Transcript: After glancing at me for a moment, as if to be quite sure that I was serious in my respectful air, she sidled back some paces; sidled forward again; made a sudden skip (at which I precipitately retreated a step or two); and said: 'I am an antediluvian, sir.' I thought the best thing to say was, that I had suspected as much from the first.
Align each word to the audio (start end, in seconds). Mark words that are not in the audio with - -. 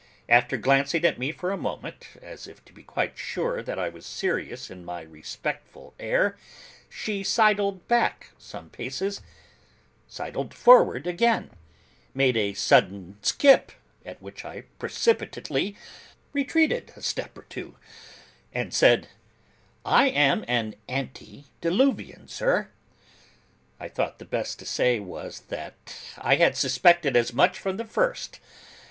After 0.27 0.57
glancing 0.57 1.05
at 1.05 1.19
me 1.19 1.31
for 1.31 1.51
a 1.51 1.57
moment, 1.57 2.07
as 2.23 2.47
if 2.47 2.65
to 2.65 2.73
be 2.73 2.81
quite 2.81 3.19
sure 3.19 3.61
that 3.61 3.77
I 3.77 3.87
was 3.89 4.03
serious 4.03 4.71
in 4.71 4.83
my 4.83 5.01
respectful 5.03 5.93
air, 5.99 6.37
she 6.89 7.23
sidled 7.23 7.87
back 7.87 8.31
some 8.39 8.71
paces; 8.71 9.21
sidled 10.07 10.55
forward 10.55 11.05
again; 11.05 11.51
made 12.15 12.35
a 12.35 12.55
sudden 12.55 13.19
skip 13.21 13.73
(at 14.03 14.19
which 14.23 14.43
I 14.43 14.61
precipitately 14.79 15.77
retreated 16.33 16.93
a 16.95 17.03
step 17.03 17.37
or 17.37 17.43
two); 17.43 17.77
and 18.51 18.73
said: 18.73 19.07
'I 19.85 20.07
am 20.09 20.43
an 20.47 20.73
antediluvian, 20.89 22.27
sir.' 22.27 22.71
I 23.79 23.87
thought 23.87 24.17
the 24.17 24.25
best 24.25 24.57
thing 24.57 24.65
to 24.65 24.71
say 24.71 24.99
was, 24.99 25.41
that 25.49 25.95
I 26.17 26.37
had 26.37 26.57
suspected 26.57 27.15
as 27.15 27.33
much 27.33 27.59
from 27.59 27.77
the 27.77 27.85
first. 27.85 28.39